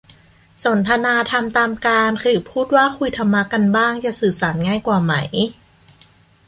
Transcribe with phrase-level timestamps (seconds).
[0.63, 5.13] สนทนาธรรมตามกาล หรือพูดว่าคุยธรรมะกันบ้าง จะสื่อสารง่ายกว่าไหม